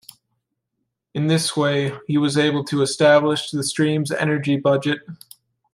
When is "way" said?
1.55-1.91